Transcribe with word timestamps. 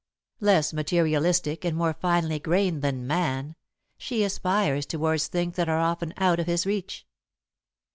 Less 0.39 0.73
materialistic 0.73 1.63
and 1.63 1.77
more 1.77 1.93
finely 1.93 2.39
grained 2.39 2.81
than 2.81 3.05
Man, 3.05 3.55
she 3.99 4.23
aspires 4.23 4.87
toward 4.87 5.21
things 5.21 5.55
that 5.57 5.69
are 5.69 5.77
often 5.77 6.11
out 6.17 6.39
of 6.39 6.47
his 6.47 6.65
reach. 6.65 7.05